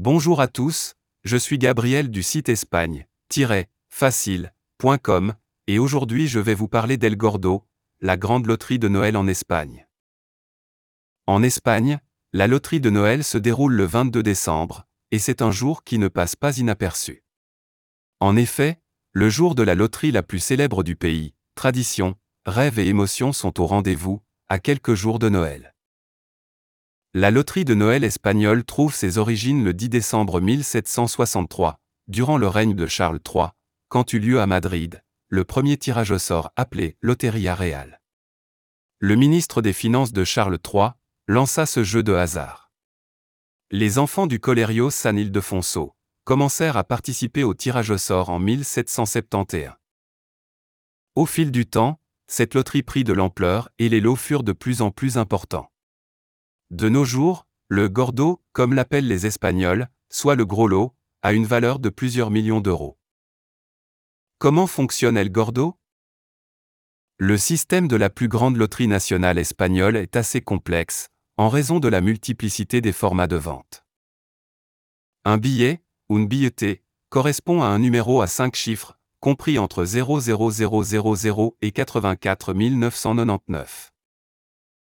[0.00, 0.94] Bonjour à tous,
[1.24, 5.34] je suis Gabriel du site espagne-facile.com,
[5.66, 7.66] et aujourd'hui je vais vous parler d'El Gordo,
[8.00, 9.88] la grande loterie de Noël en Espagne.
[11.26, 11.98] En Espagne,
[12.32, 16.06] la loterie de Noël se déroule le 22 décembre, et c'est un jour qui ne
[16.06, 17.24] passe pas inaperçu.
[18.20, 18.80] En effet,
[19.10, 22.14] le jour de la loterie la plus célèbre du pays, tradition,
[22.46, 25.74] rêves et émotions sont au rendez-vous, à quelques jours de Noël.
[27.20, 32.76] La loterie de Noël espagnole trouve ses origines le 10 décembre 1763, durant le règne
[32.76, 33.46] de Charles III,
[33.88, 38.00] quand eut lieu à Madrid, le premier tirage au sort appelé Loteria Real.
[39.00, 40.90] Le ministre des Finances de Charles III
[41.26, 42.70] lança ce jeu de hasard.
[43.72, 49.72] Les enfants du Colerio San Ildefonso commencèrent à participer au tirage au sort en 1771.
[51.16, 51.98] Au fil du temps,
[52.28, 55.68] cette loterie prit de l'ampleur et les lots furent de plus en plus importants.
[56.70, 61.46] De nos jours, le gordo, comme l'appellent les Espagnols, soit le gros lot, a une
[61.46, 62.98] valeur de plusieurs millions d'euros.
[64.38, 65.78] Comment fonctionne El Gordo?
[67.16, 71.88] Le système de la plus grande loterie nationale espagnole est assez complexe, en raison de
[71.88, 73.86] la multiplicité des formats de vente.
[75.24, 81.72] Un billet, une billetée, correspond à un numéro à 5 chiffres, compris entre 00000 et
[81.72, 83.90] 84 999.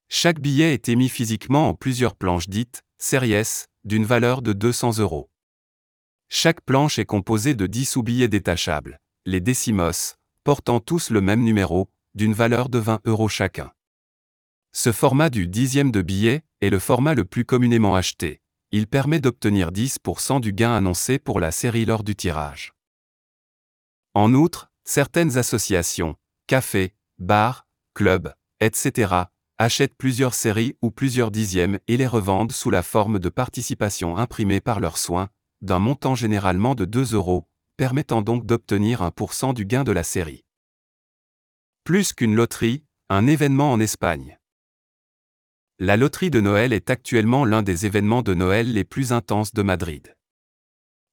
[0.10, 5.30] Chaque billet est émis physiquement en plusieurs planches dites series, d'une valeur de 200 euros.
[6.30, 11.90] Chaque planche est composée de 10 sous-billets détachables, les décimos, portant tous le même numéro,
[12.16, 13.72] d'une valeur de 20 euros chacun.
[14.72, 18.42] Ce format du dixième de billet est le format le plus communément acheté.
[18.72, 22.74] Il permet d'obtenir 10% du gain annoncé pour la série lors du tirage.
[24.14, 26.16] En outre, certaines associations,
[26.48, 32.84] cafés, bars, clubs, etc., achètent plusieurs séries ou plusieurs dixièmes et les revendent sous la
[32.84, 35.30] forme de participation imprimée par leurs soins,
[35.62, 40.44] d'un montant généralement de 2 euros, permettant donc d'obtenir 1% du gain de la série.
[41.84, 44.38] Plus qu'une loterie, un événement en Espagne.
[45.80, 49.62] La loterie de Noël est actuellement l'un des événements de Noël les plus intenses de
[49.62, 50.16] Madrid.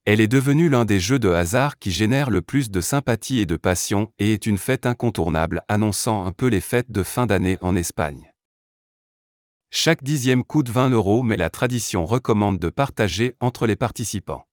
[0.06, 3.47] Elle est devenue l'un des jeux de hasard qui génèrent le plus de sympathie et
[3.47, 7.56] de passion et est une fête incontournable annonçant un peu les fêtes de fin d'année
[7.62, 8.34] en Espagne.
[9.77, 14.47] Chaque dixième coûte 20 euros mais la tradition recommande de partager entre les participants.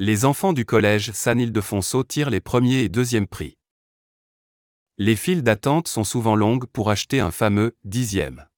[0.00, 3.56] Les enfants du collège San Ildefonso tirent les premiers et deuxièmes prix.
[4.98, 8.48] Les files d'attente sont souvent longues pour acheter un fameux dixième.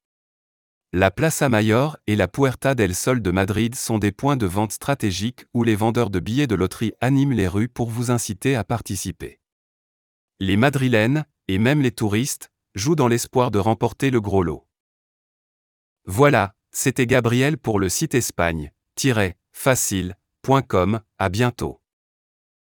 [0.95, 4.73] La Plaza Mayor et la Puerta del Sol de Madrid sont des points de vente
[4.73, 8.65] stratégiques où les vendeurs de billets de loterie animent les rues pour vous inciter à
[8.65, 9.39] participer.
[10.41, 14.68] Les Madrilènes, et même les touristes, jouent dans l'espoir de remporter le gros lot.
[16.11, 21.83] Voilà, c'était Gabriel pour le site espagne-facile.com, à bientôt.